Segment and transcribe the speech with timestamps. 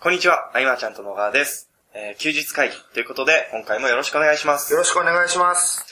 [0.00, 1.68] こんにちは、あいまちゃんと野川です。
[1.92, 4.72] えー休日会議ということで、今回もよろしくお願いします。
[4.72, 5.84] よろしくお願いします。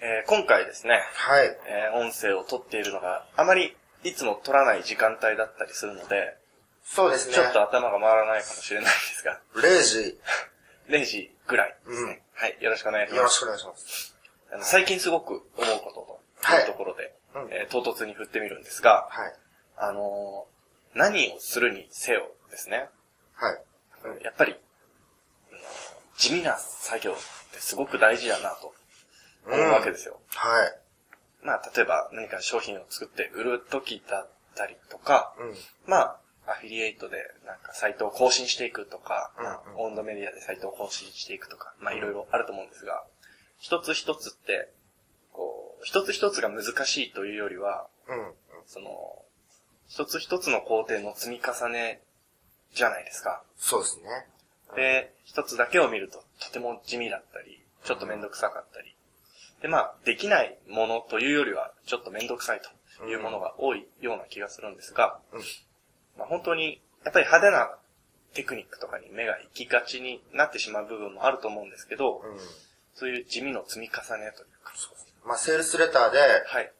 [0.00, 1.46] えー今回ですね、はい。
[1.66, 6.36] えー音声を撮っているのがあまりいつも撮らない時間帯だったりするので、
[6.84, 7.34] そうですね。
[7.34, 10.20] ちょっと頭が回らないかもしれないですが、0時、
[10.88, 12.22] 0時ぐらいですね。
[12.34, 13.16] はい、よろしくお願いします。
[13.16, 14.16] よろしくお願いします。
[14.52, 19.34] あの最近すごく思うこととはいいうところで、うんえー唐突に振ってみるんですが、はい。
[19.78, 22.88] あのー何をするにせよですね、
[23.36, 24.24] はい。
[24.24, 24.58] やっぱり、うん
[26.16, 27.14] 地味な作業っ
[27.52, 28.72] てすごく大事だなと
[29.46, 30.18] 思うわけですよ。
[30.34, 30.78] はい。
[31.42, 35.54] まあ、例えば何か商品を作って売る時だったりとか、うん。
[35.86, 36.16] まあ、
[36.48, 43.04] アフィリエイトでなんかサイトを更新していくとか、うんうんまあオウンドメディアでサイトを更新していくとか、まあいろいろあると思うんですが、
[43.58, 44.72] 一つ一つって、
[45.32, 48.32] こう、一つ一つが難しいというよりは、うん。
[48.66, 48.90] その、
[49.88, 52.00] 一つ一つの工程の積み重ね
[52.74, 53.42] じゃないですか。
[53.56, 54.26] そうですね。
[54.74, 58.94] で、一つだけを見るととても地味だったり、ちょっとめんどくさかったり。
[59.62, 62.60] で、まあ、できないものというよりは、ちょっとめんどくさい
[62.98, 65.40] というものが多いような気がするんですが、うん
[66.18, 67.76] まあ本当に、やっぱり派手な
[68.34, 72.38] テクニックとかに目が行きがちになってしまう部分もあると思うんですけど、うん。
[72.94, 74.72] そういう地味の積み重ねというか、
[75.26, 76.72] まあ、セールスレターで、はい、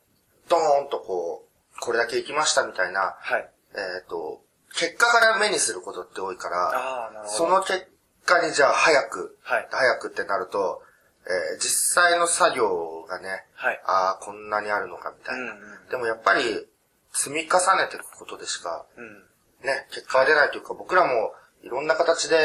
[0.48, 3.50] ドーンとこう、これだけ行きましたみたいな、はい。
[3.74, 4.40] えっ、と、
[4.78, 7.24] 結果から目にすることって多いから。
[7.26, 7.88] その結
[8.24, 10.82] 果にじゃあ早く、はい、早くってなると、
[11.26, 13.80] えー実際の作業がね、はい。
[13.84, 15.42] ああ、こんなにあるのかみたいな。
[15.42, 15.52] うんう
[15.86, 16.66] ん、でもやっぱり、
[17.12, 19.24] 積み重ねていくことでしか、うん。
[19.66, 22.36] ね、結果は出ないというか、僕らもいろんな形で、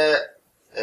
[0.73, 0.79] え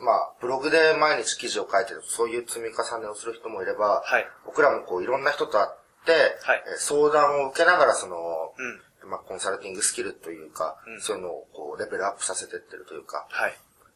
[0.00, 4.26] ーまあ、ブログで毎日記事を書いてる、そういう積み重ねをする人もいれば、はい。
[4.46, 8.16] 僕らもこういろんな人と会って、はいえー相談を受けながらその、
[8.56, 8.80] うん。
[9.06, 13.54] まあ、コンサルティングスキルというか、うんそういうのをこうレベルアップさせてってるというか、はい。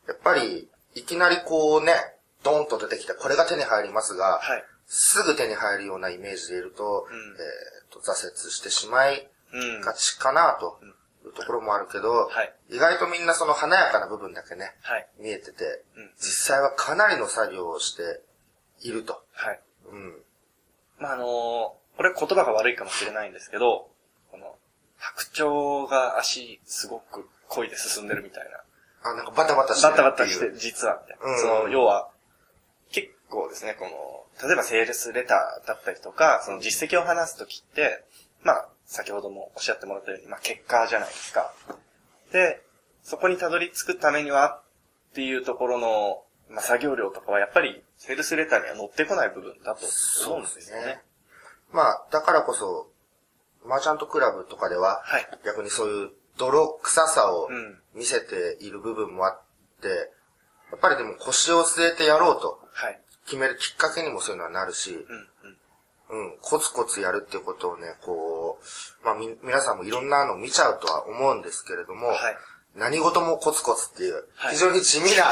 [0.08, 1.92] やっぱり、いきなりこうね、
[2.42, 4.64] ドーンと出てきて、これが手に入りますが、はい。
[4.86, 9.80] すぐ手に入るようなイメージでいると、うんえーと挫折してしまいうん。
[9.80, 10.78] がちかなと
[11.24, 15.08] いうところもあるけど、はい意外とみんなその華やかな部分だけね、はい。
[15.18, 18.20] 見えてて、うん実際はかなりの作業をして
[18.82, 19.22] いると。
[19.32, 19.60] はい。
[19.90, 20.22] うん。
[20.98, 21.26] まあ、あのー
[21.96, 23.88] これ言葉が悪いかもしれないんですけど、
[25.14, 29.10] 白鳥が足すごく漕いで進んでるみたいな。
[29.10, 31.32] あ、なんかバタバタしてるバタバタして、実はみたいな。
[31.32, 32.08] うんその、要は、
[32.90, 38.04] 結構ですね、この、例えばセールスレターだったりとか、その実績を話すときって、
[38.42, 41.52] まあ、先ほどもおっしゃってもらったように、まあ、結果じゃないですか。
[42.32, 42.62] で、
[43.02, 44.60] そこにたどり着くためには、
[45.10, 49.86] っていうところの、まあ、作業量とかはやっぱり、セールスレターには乗ってこない部分だと
[50.26, 51.00] 思うんですよね。
[51.72, 52.88] まあ、だからこそ、
[53.66, 55.28] マーチャントクラブとかでは、はい。
[55.44, 59.40] 逆にそういう泥臭さをうん見せている部分もあっ
[59.80, 59.88] て、
[60.70, 63.00] やっぱりでも腰を据えてやろうとはい。
[63.24, 65.06] 決めるきっかけにもそういうのはなるし、
[66.10, 68.60] うん、コツコツやるっていうことをね、こ
[69.02, 72.36] う、まあみ、皆さんもいろんなの見ちゃうとは思うんですけれども、はい。
[72.76, 75.24] 何事もコツコツっていう、はい非常に地味な、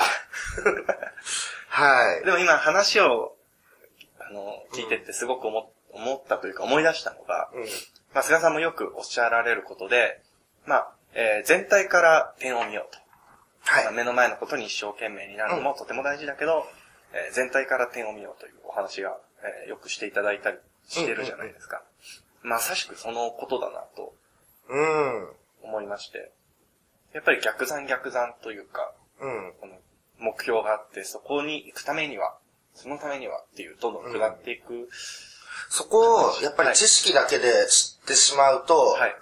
[1.69, 2.25] はい。
[2.27, 3.37] でも今話を、
[4.19, 7.67] あの、聞いてってすごく思思ったというか思い出したのが、うん、
[8.15, 10.23] まあ、菅さんもよくおっしゃられることで、
[10.67, 12.99] まあ、えー全体から点を見ようと。
[13.71, 13.93] はいまあ。
[13.93, 16.65] 目の前のことに一生懸命になるのもとても大事だけど、
[17.13, 19.17] えー全体から点を見ようというお話が、
[19.65, 20.59] えーよくしていただいたり
[20.89, 21.83] してるじゃないですか。
[22.43, 24.15] まさしくそのことだなと
[24.69, 25.29] うん、
[25.63, 26.33] 思いまして、
[27.13, 29.75] やっぱり逆算逆算というか、うん、この
[30.19, 32.37] 目標があって、そこに行くためには、
[32.75, 34.89] そのためにはっていう、どんどん下っていく。
[35.69, 39.17] そこを、やっぱり知識だけで知ってしまうと、はい。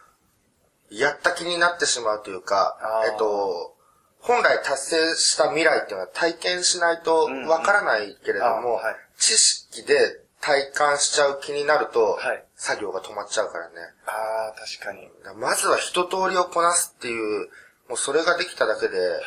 [0.91, 2.77] やった気になってしまうというか
[3.11, 3.75] えっと、
[4.19, 9.95] 本来達成した未来っていうのは体験しないとわからないけれども、うんうんはい知識で
[10.41, 13.75] 体感しちゃう気になると、はい作業が止まっちゃうからね。
[14.07, 15.09] ああ、確かに。
[15.37, 17.49] まずは一通りをこなすっていう、
[17.89, 19.21] もうそれができただけで、はい。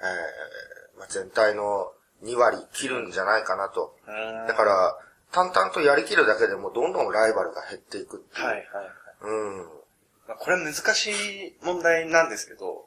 [0.00, 1.90] えーまあ、全体の
[2.22, 3.96] 2割切るんじゃないかなと。
[4.46, 4.98] だから、
[5.36, 8.46] 淡々とやりきるだけでもどんどんライバルが減っていくっていう。
[8.46, 8.86] はいはいはい。
[9.20, 9.58] うん。
[10.26, 12.86] まあ、これは難しい問題なんですけど、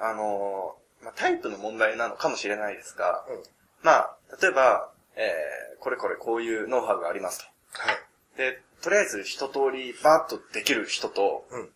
[0.00, 3.42] あのーまあ、タイプの問題なのかもしれないですが、うん
[3.84, 7.96] まあ、例えば、えー、これこれこういうノウハウがありますはい。
[8.34, 8.42] と。
[8.42, 11.60] で、とりあえず一通りバーッとできる人と、うん。
[11.60, 11.68] うん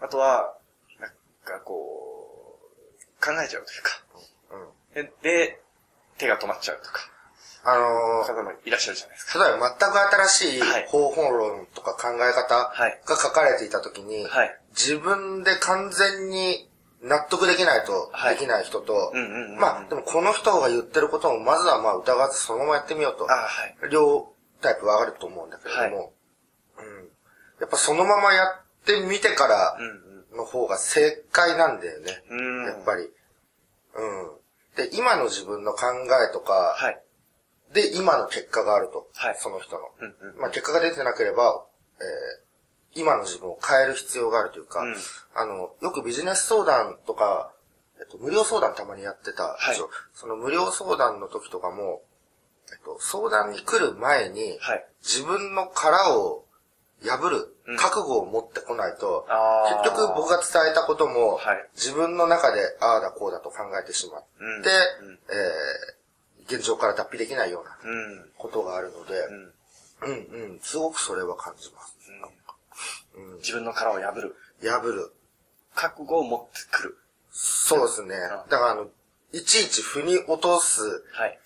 [0.00, 0.54] あとは、
[1.00, 1.10] なん
[1.44, 4.02] かこう、考えちゃうというか、
[4.94, 5.04] うん。
[5.04, 5.60] で、で
[6.18, 7.08] 手が止まっちゃうとか、
[7.64, 9.44] あのー方もいらっしゃるじゃないですか。
[9.44, 14.60] 例えば全く新しいはい方法論とか考え方はいが書かれていたときに、はい。
[14.70, 16.68] 自分で完全に
[17.02, 19.12] 納得できないとはいできない人と、
[19.58, 23.76] まあ、でもこの人が言ってることも、まずはまあ疑わずそのままやってみようとあ、はい。
[23.90, 26.12] 両タイプはあると思うんだけれども、
[26.78, 27.08] うん。
[27.60, 28.46] やっぱそのままやっ
[28.84, 29.82] てみてからう
[30.34, 32.22] んの方が正解なんだよね。
[32.28, 32.38] うん。
[32.38, 32.66] うん。
[32.66, 33.02] やっぱり。
[33.04, 33.10] うん。
[34.76, 35.86] で、今の自分の考
[36.28, 37.00] えとか、はい。
[37.74, 39.08] で、今の結果があると。
[39.14, 39.36] はい。
[39.38, 39.90] その人の。
[40.00, 40.40] うんうん。
[40.40, 41.64] まあ、結果が出てなければ、
[42.00, 42.44] えー
[42.96, 44.94] 今の自分を変える必要があるというか、うん。
[45.34, 47.50] あの、よくビジネス相談とか、
[47.98, 49.92] えっと、無料相談たまにやってたでしょ、はい。
[50.14, 52.02] その無料相談の時とかも、
[52.70, 54.86] えっと、相談に来る前に、はい。
[55.02, 56.44] 自分の殻を
[57.02, 57.76] 破るうん。
[57.76, 59.82] 覚悟を持ってこないと、あー。
[59.82, 61.68] 結局僕が伝えたことも、はい。
[61.74, 64.62] 自分の中でああだこうだと考えてしまって、うん。
[64.62, 65.18] で、うん。
[65.30, 66.03] えー
[66.46, 68.30] 現状から脱皮できないようなうん。
[68.36, 69.54] ことがあるので、うん。
[70.02, 71.94] うんうん、すごくそれは感じます。
[73.16, 74.36] うん、自分の殻を破る。
[74.62, 75.12] 破る。
[75.74, 76.98] 覚悟を持ってくる。
[77.30, 78.16] そうですね。
[78.48, 78.88] だからあの、
[79.32, 80.82] いちいち腑に落とす、
[81.12, 81.38] はい。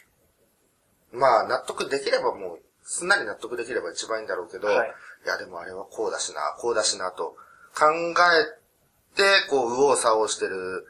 [1.12, 4.94] まあ納得できればもう、すんなり納得できれば一番いいんだろうけど、はい
[5.24, 7.36] い、やでもあれはこうだしな、こうだしなと
[7.74, 10.86] 考えて、こう、右往左往してる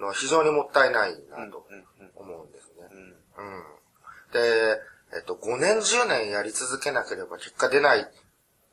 [0.00, 2.59] のは非常にもったいないなとうんうん思うんで。
[3.40, 3.56] うん。
[3.56, 3.62] うん。
[4.32, 4.80] で、
[5.16, 8.02] えっと、5年10年やり続けなければ結果出ないう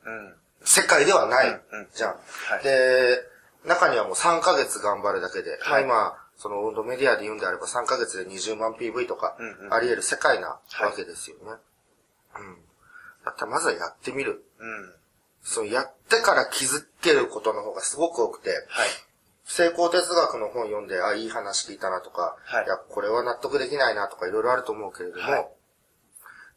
[0.10, 0.36] ん。
[0.64, 1.62] 世界ではない
[1.94, 2.10] じゃん。
[2.12, 2.18] は
[2.62, 3.24] いで、
[3.66, 9.36] 中にはもう3ヶ月頑張るだけで、はいまあ今、その運動メディアで言うんであれば3ヶ月で20万 PV とか
[9.72, 10.62] あり得る世界なわ
[10.96, 11.44] けですよね。
[11.44, 12.58] うん。
[13.26, 14.44] だったらまずはやってみる。
[14.60, 14.94] うん。
[15.44, 18.56] そう、やってから気づけることの方がすごく多くて、は
[18.86, 18.90] い。
[19.48, 25.48] 成功哲学の本読んで、あ、いい話聞いたなとか、はいや、これは納得できないなとかいろいろあると思うけれども、はい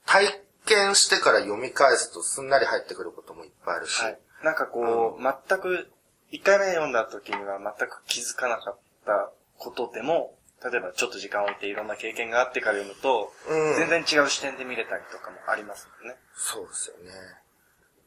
[0.07, 0.27] 体
[0.67, 4.19] 験してから読み返すとすんなり入ってくることもいっぱいあるし、はい。
[4.43, 5.91] なんかこう、全く、
[6.31, 10.35] 一回目読んだ時には全く気づかなかったことでも、
[10.65, 16.17] 例えばちょっと時間を置いていろんな経験があってから読むと、うん全然違う視点で見れたりとかもありますよね。
[16.35, 17.13] そうですよね。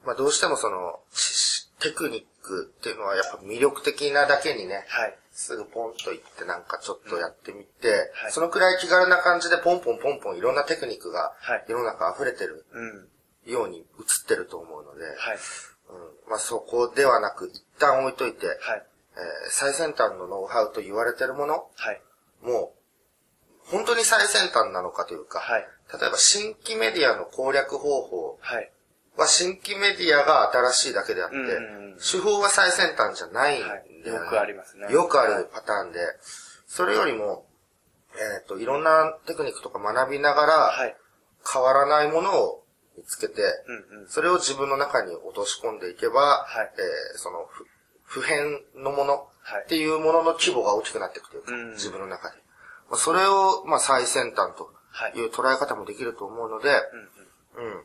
[0.06, 5.16] まあどうしてもその、しテクニックっていうのはやっぱ魅力的なだけにね、はい。
[5.32, 13.52] すぐポンと行ってなんかちょっとやってみて、はいそのくらい気軽な感じでポンポンポンポンいろんなテクニックがはい世の中溢れてるうん。
[13.52, 13.86] ように映っ
[14.28, 15.16] てると思うので、はい。
[15.90, 18.58] うん、まあそこではなく一旦置いといて、はい。
[19.16, 22.02] えー最先端のノウハウと言われてるものはい。
[22.42, 22.74] も、
[23.66, 25.68] 本当に最先端なのかというか、はい。
[25.92, 28.72] 例えば新規メディアの攻略方法はい。
[29.18, 31.36] は新規メディアが新しいだけであって、
[32.00, 36.00] 手法は最先端じゃないんだよくありますねよくあはいるパターンで、
[36.68, 37.46] それよりも、
[38.16, 40.96] えっ、と、いろんなテクニックとか学びながら、はい。
[41.52, 42.64] 変わらないものを
[42.98, 43.42] 見つけて。
[44.08, 47.68] それを自分の中に落とし込んでいけば、はいえーその不、
[48.04, 52.36] 普遍のものはいっていうものの規模が大きくなっていくというか、うん自分の中で。
[52.90, 56.70] まあ、それを、まあ、最先端とはいいう捉え方もできると思うので。
[57.58, 57.84] うん。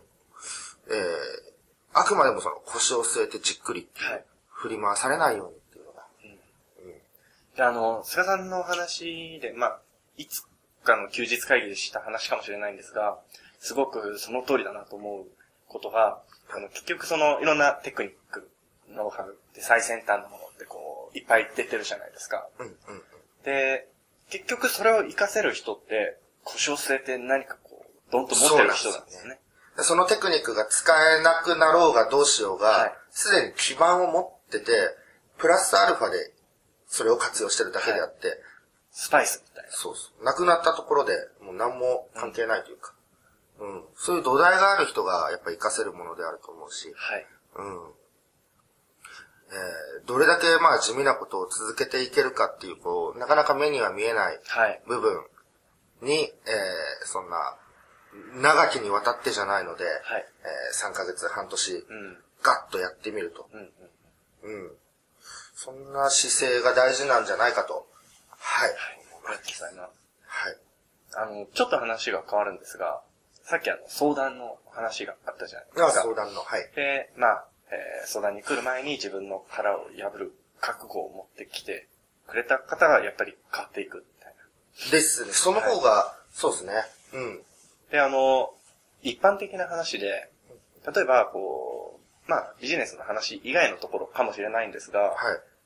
[0.90, 1.58] えー、
[1.92, 4.24] あくまでもその腰を据えてじっくりはい。
[4.58, 6.04] 振り回されないようにっていうのが。
[7.56, 9.80] で、あの、菅さんの話で、まあ、
[10.16, 10.42] いつ
[10.82, 13.18] かの休日会議でした話かもしれないんですが、
[13.60, 15.26] すごくその通りだなと思う
[15.68, 16.20] ことが、
[16.50, 18.50] あの、結局その、いろんなテクニック、
[18.90, 22.48] ノウハウで最先端のものってこう、いっぱい出てるじゃないですか。
[22.58, 22.74] うん、うん、
[23.44, 23.86] で、
[24.30, 29.38] 結局それを活かせる人って、腰を据えて何かこう、ドンと持ってる人なんですよね。
[29.78, 34.72] でそのテクニックが使えなくなろうがどうしようはいが、すで、に基盤を持ってて、
[35.38, 36.34] プラスアルファで
[36.88, 38.42] それを活用してるだけであって、
[38.90, 39.70] スパイスみたいな。
[39.70, 40.24] そうそう。
[40.24, 42.92] なくなったところでもう何も関係ないというか、
[43.60, 43.84] うん。
[43.94, 47.26] そういう土台がある人がやっぱ活かせるものであると思うし、はい。
[47.56, 47.92] うん。
[49.50, 54.82] えーどれだけまあ地味なことを続けていけるかっていう、こう、なかなか目には見えないはい。
[54.88, 55.22] 部分
[56.00, 57.56] に、えーそんな、
[58.34, 60.26] 長きにわたってじゃないので、はい。
[60.44, 62.18] えー3ヶ月、半年、うん。
[62.42, 63.48] ガッとやってみると。
[63.52, 63.72] うん。
[64.44, 64.64] うん。
[64.64, 64.76] うん。
[65.54, 67.86] そんな姿勢が大事なんじゃないかと。
[68.30, 68.70] はい。
[68.70, 68.72] あ
[69.32, 69.90] りがとうございます。
[70.26, 70.56] はい。
[71.14, 73.02] あの、ちょっと話が変わるんですが、
[73.44, 76.02] さっきあの、相談の話があったじゃないあですか。
[76.02, 76.70] 相談の、はい。
[76.76, 81.88] で、まあ、えー相談に来る前に自分の殻を破る覚悟を持ってきて
[82.26, 84.34] くれた方がやっぱり変わっていくみたい
[84.86, 84.90] な。
[84.92, 85.32] ですね。
[85.32, 86.72] その方が、そうですね。
[87.12, 87.42] うん。
[87.90, 88.54] で、あの、
[89.02, 90.30] 一般的な話で、
[90.94, 95.14] 例えば、こう、まあ、ビジネスの話以外のところかもしれないんですが、はい。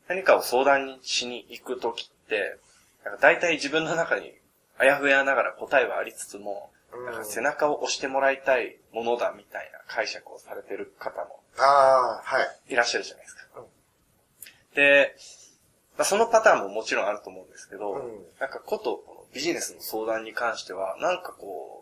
[0.09, 2.59] 何かを相談にしに行くときって、
[3.05, 4.33] なんか大体自分の中に
[4.79, 12.73] あやふやながら答えはありつつも、うんなんか背中を押してもらいたいものだみたいな解釈をされてる方もああ、はい。
[12.75, 13.43] いらっしゃるじゃないですか。
[13.57, 13.65] うん
[14.75, 15.15] で、
[15.99, 18.01] まあ、そのパターンももちろんあると思うんですけど、うん
[18.41, 19.03] なんかこと、
[19.35, 21.82] ビジネスの相談に関しては、なんかこ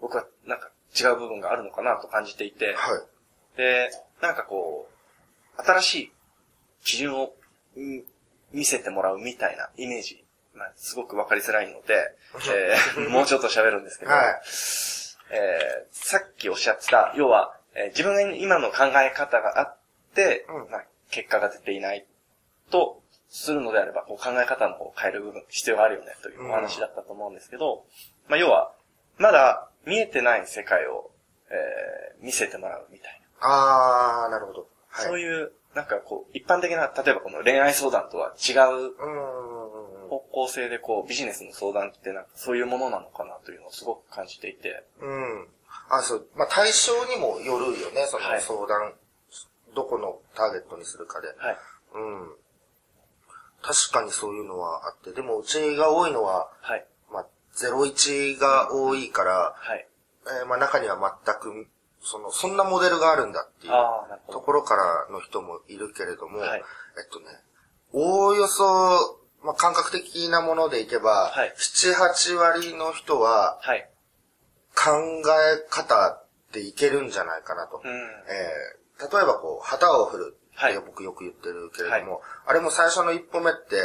[0.00, 3.56] 僕はなんか違う部分があるのかなと感じていて、はい。
[3.56, 4.88] で、なんかこ
[5.58, 6.12] う、新しい
[6.84, 7.34] 基準を
[7.78, 8.02] ん
[8.52, 10.24] 見せてもらうみたいなイメージ、
[10.54, 12.16] まあ、すごくわかりづらいので、
[12.50, 14.40] えー もうちょっと喋るんですけど、はい。
[15.30, 19.76] えーさっきおっしゃってた、要は、えー自分が今の考え方があっ
[20.14, 20.70] て、うん。
[20.70, 22.06] まあ、結果が出ていない
[22.70, 27.84] とするのであれば、こう考え方の方を変える部分、必要があるよね、というお話だったと思うんですけど、
[28.28, 28.72] まあ、要は、
[29.18, 31.10] まだ見えてない世界を、
[31.50, 33.46] えー見せてもらうみたいな。
[34.24, 34.66] あー、なるほど。
[34.88, 35.06] はい。
[35.06, 38.96] そういう、なんかこう、一般的な、例えばこの恋愛相談とは違う。
[40.08, 45.48] 方向性でこう、ビジネスの相談ってなんかそういうものなのかなというのをすごく感じていて、うん。
[45.90, 46.26] あ、そう。
[46.36, 48.94] まあ、対象にもよるよね、そはいの相談。
[49.74, 51.28] どこのターゲットにするかで。
[51.28, 51.56] はい。
[51.94, 52.36] うん。
[53.62, 56.86] 確かにそういうのはあって、でもうちが多いのは、はい。
[57.62, 59.86] まあ、01が多いから、はい。
[60.40, 61.66] えーまあ中には全く、
[62.02, 63.72] その、そんなモデルがあるんだっていう。
[64.32, 67.26] ところからの人もいるけれども、はいえっとね、
[67.92, 73.88] おおよそ、まあ感覚的なものでいけば、はい7、8割の人ははい。
[74.74, 76.22] 考え方
[76.52, 77.80] でいけるんじゃないかなと。
[77.84, 77.92] うん。
[77.92, 83.76] えー例えばこう、旗を振るってはい僕よく言ってるけれども、あれも最初の一歩目って、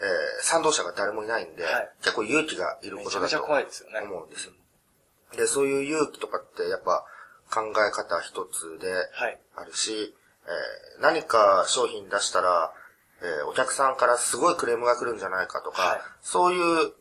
[0.00, 3.42] えー賛同者が誰もいないんで、はい結構勇気がいることだと。
[3.44, 3.64] 思うん
[4.30, 4.52] ですよ。
[5.36, 7.04] で、そういう勇気とかってやっぱ
[7.50, 9.38] 考え方一つではい。
[9.56, 10.14] あるし、
[10.46, 12.72] えー何か商品出したら、
[13.22, 16.92] えーお客さんからすごいクレームが来るんじゃないかとか、はいそういう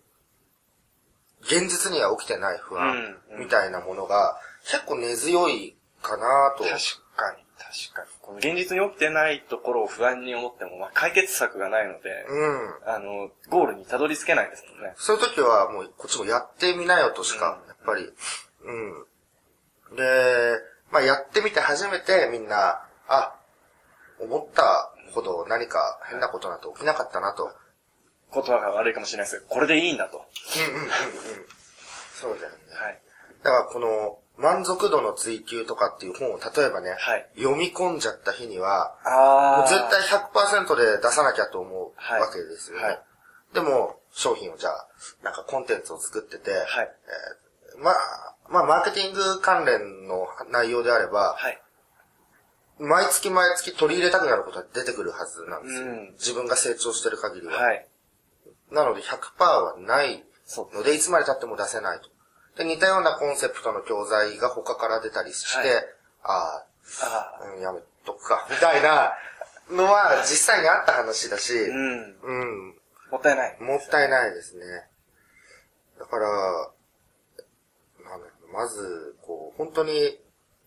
[1.42, 6.64] 現実には起きてない不安みたいなものが結構根強いかなと。
[6.64, 6.76] 確
[7.16, 8.08] かに、確かに。
[8.22, 12.94] この現実に起きてないところを不安に思っても、まあ、解決策がないので、うん。
[12.94, 14.94] あの、ゴールにたどり着けないですもんね。
[14.98, 18.14] そういう時はもうこっちもやってみなよとしか、うんやっぱり。
[18.64, 19.96] うん。
[19.96, 20.60] で、
[20.92, 23.36] まあやってみて初めてみんな、あ、
[24.20, 27.52] 思ったほど何か変なことなんて起きなかったなと。
[28.34, 30.18] 言葉が悪いかもしれないですけど、これでいいんだと。
[30.18, 30.92] うんうんうんうん。
[32.14, 32.58] そうだよね。
[32.72, 33.02] はい。
[33.44, 42.84] だからこの満足度の追求とかっていう本を例えばね、はい読み込んじゃった日には、あもう絶対100%で出さなきゃと思うはいわけですよね。
[42.84, 43.02] はい
[43.54, 44.88] でも、商品をじゃあ、
[45.24, 46.64] なんかコンテンツを作ってて、はい。
[47.74, 47.96] えーまあ、
[48.50, 51.62] まあ、マーケティング関連の内容であれば、はい。
[52.80, 55.82] 毎月毎月取り入れたくなることは出てくるはずなんですよ。
[55.82, 57.54] うん自分が成長してる限りは。
[57.54, 57.88] はい。
[58.72, 60.24] なので100%はない
[60.74, 62.10] ので、いつまで経っても出せないと。
[62.58, 65.86] で、似たようなコンセプトの教材が他から出たりして、はい
[66.24, 66.66] あ
[67.04, 69.14] ああ、うん、やめとくか、みたいな
[69.70, 71.62] のは実際にあった話だし、あ。
[71.62, 72.20] うん。
[72.22, 73.58] うん、もったいない。
[73.60, 74.90] もったいないですね。
[76.00, 76.28] だから、
[78.04, 80.22] なんだろうまず、こう、本当に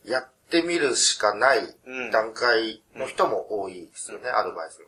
[0.04, 4.86] やってみるしかないうん段階の人も多いですよね、アドバイスの。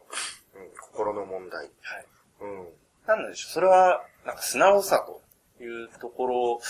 [0.60, 1.70] うん、心の問題。
[1.82, 2.06] はい。
[2.40, 2.68] うん
[3.06, 3.52] なんでしょう。
[3.52, 5.22] それは、なんか素直さと
[5.62, 6.60] いうところ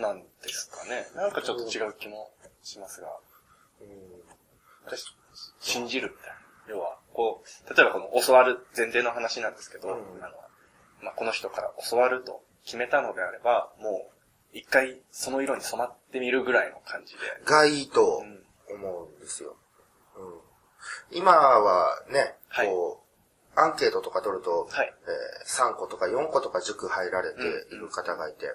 [0.00, 1.06] なんですかね。
[1.14, 2.30] なんかちょっと違う気も
[2.62, 3.08] しますが。
[3.80, 3.88] うん
[4.86, 5.16] 私、
[5.60, 6.36] 信じるみたいな。
[6.68, 10.34] 要は、こう、例えばこの教わる前提の話なんですけど、うんあの、
[11.02, 14.08] まあ、この人から教わると決めたのであれば、も
[14.52, 17.20] う、一回その色に染まってみるぐらいの感じで。
[17.44, 19.56] がいいとうん思うんですよ。
[20.16, 21.18] うん。
[21.18, 23.05] 今はね、はいこう、
[23.56, 27.40] アンケートとか取ると、はいえー3個とか4個とか塾入られて
[27.72, 28.46] いる方がいて、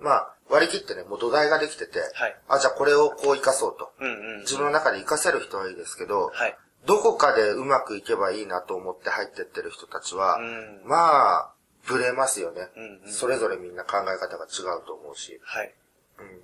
[0.00, 3.92] まあ、割り切ってね、もう土台ができてて、はいあ、じゃあこれをこう活かそうと。
[4.00, 4.40] うんうん。
[4.40, 6.56] 自分の中で活かせる人はいいですけど、はい。
[6.86, 11.50] どこかでうまくいけばいいなと思って入ってってる人たちは、うんまあ、
[11.86, 15.38] ブレますよね、うんうんそれぞれみんな考え方が違うと思うし。
[15.44, 15.74] はい。
[16.20, 16.40] うん。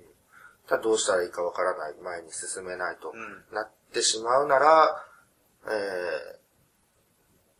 [0.67, 4.95] ただどうしたらいいかわからない、前に進めないとうんなってしまうなら、
[5.67, 6.44] えー、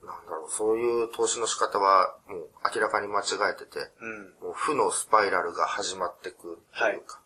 [0.05, 4.33] なんだろう、そういう投資の仕方はもう明らかに間違えてて、うん。
[4.41, 6.91] もう負のスパイラルが始まってくとはい。
[6.91, 7.19] はいいうか。。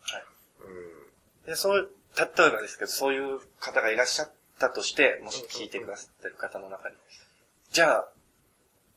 [1.46, 6.96] で、そう、例えばですけど、そういう方がいらっしゃったとして、もし聞いてくださってる方の中に、
[7.72, 8.08] じゃあ、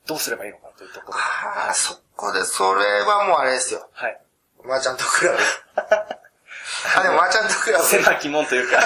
[0.06, 1.20] どうすればいいのかというところで。
[1.20, 3.88] ああ、そこで、それはもうあれですよ。
[3.94, 4.20] はい。
[4.63, 5.38] マーチャントクラブ。
[7.00, 7.86] あ、でもマーチャントクラブ。
[7.86, 8.82] 狭き門というか、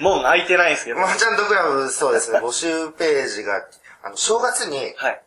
[0.00, 1.00] 門開いてないんですけど。
[1.00, 3.66] マーチャントクラブ、そうですね、募集ページが、
[4.02, 5.22] あの、正月に、はい。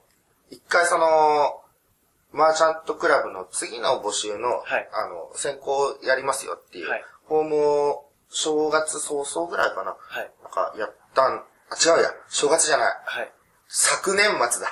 [0.52, 1.62] 一回その、
[2.32, 9.96] マーチャントクラブの次の募集の、はいあの、選考やりますよっていう、はいフォームを正月早々ぐらいかな。
[9.98, 10.32] はい。
[10.44, 12.88] なんか、やったん、あ、違うや、正月じゃない。
[13.04, 13.32] はい。
[13.68, 14.72] 昨年末だ。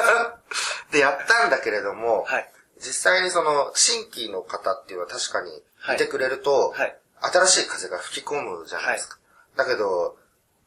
[0.90, 2.52] で、やったんだけれども、はい。
[2.78, 5.62] 実際にその、新規の方っていうのは確かに
[5.94, 6.98] いてくれると、はい。
[7.20, 9.18] 新しい風が吹き込むじゃないですか。
[9.56, 10.16] だけど、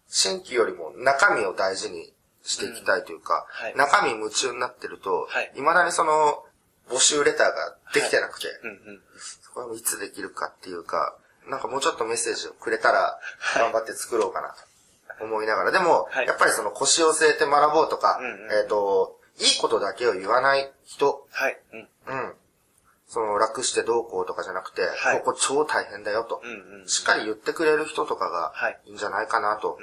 [0.08, 2.14] 新規よりも中身を大事に
[2.50, 6.44] していきたいというか、うんはい中身夢中になってると、はい未だにその、
[6.90, 9.02] 募集レターができてなくて、うんうん。
[9.44, 11.16] そこはいつできるかっていうか、
[11.48, 13.20] なんかもうちょっとメッセージをくれたら、
[13.56, 14.56] 頑張って作ろうかな
[15.20, 15.72] と思いながら。
[15.72, 21.58] でも、はいやっぱりその腰を据えて学ぼうとか、うんうんえっ、と、いいことだけを言わない人、はい。
[21.72, 21.80] うん。
[21.80, 22.34] うん。
[23.08, 26.88] その楽してどうこうとかじゃなくて、はいここ超大変だよと、うんうん。
[26.88, 29.78] しっかり言ってくれる人とかがはいいいんじゃないかなと。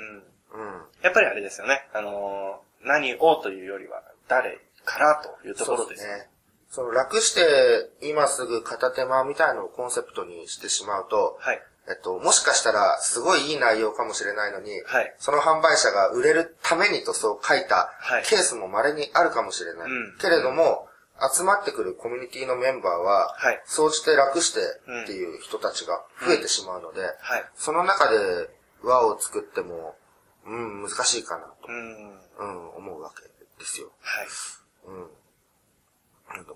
[1.07, 1.87] やっぱりあれですよね。
[1.95, 6.19] あのー何をというよりは、誰からというところですよね。
[6.19, 6.29] ね。
[6.71, 11.61] その楽して今すぐ片手間みたいのをコンセプトにしてしまうと、はい。
[11.89, 19.91] えっと、もしかしたらすごいいい内容かもしれないのに、はいその販売者が売れるためにとそう書いたはいケースも稀にあるかもしれない。
[19.91, 20.89] うんけれども、
[21.35, 24.61] 集まってくるコミュニティのメンバーは、はい総じて楽して
[25.05, 27.07] っていう人たちが増えてしまうので、は
[27.39, 27.45] い。
[27.55, 28.51] その中で
[28.83, 29.97] 輪を作っても、
[30.47, 32.21] うん、難しいかなと、うん。
[32.39, 33.23] うん、思うわけ
[33.59, 33.91] ですよ。
[34.01, 34.27] はい。
[34.87, 35.11] うん。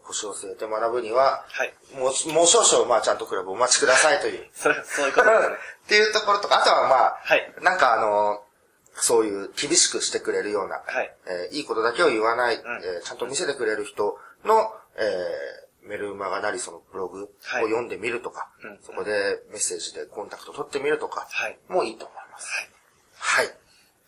[0.02, 1.74] 腰を据えて学ぶには、はい。
[1.94, 4.48] もう、もう少々、まあ、ちゃんとクラブお待ちくださいという。
[4.52, 5.56] それ、そういうことですね。
[5.86, 8.44] っていうところとか、あとはまあ、はいなんかあの、
[8.94, 11.16] そういう厳しくしてくれるような、はい。
[11.26, 22.48] えーいいことだけを言わない、んえーちゃんと見せてくれる人の、えーメルマガなりそのブログをはい読んでみるとか、うんそこでメッセージでコンタクト取ってみるとか、はいもういいと思います。
[22.52, 22.69] はい。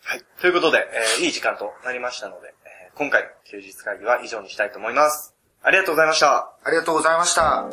[0.05, 0.21] はい。
[0.41, 0.85] ということで、
[1.19, 5.33] えーいい時間となりましたので、えー今回の休日会議は以上にしたいと思います。
[5.63, 6.53] ありがとうございました。
[6.63, 7.67] ありがとうございました。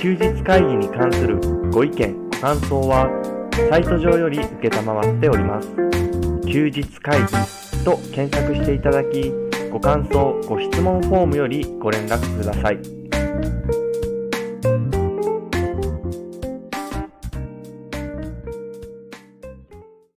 [0.00, 1.40] 休日会議に関する
[1.70, 3.08] ご意見、ご感想は、
[3.70, 5.68] サイト上より受けたまわっております。
[6.46, 7.26] 休日会議
[7.84, 9.32] と検索していただき、
[9.72, 12.95] ご感想、ご質問フォームよりご連絡ください。